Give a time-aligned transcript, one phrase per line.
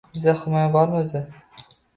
[0.13, 1.23] Bizda himoya bormi o‘zi?